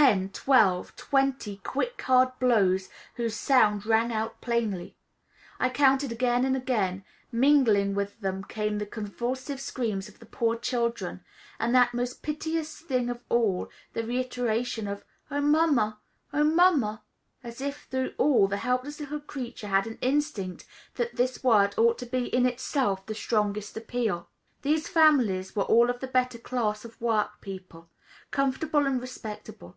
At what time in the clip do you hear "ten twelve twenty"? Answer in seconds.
0.00-1.56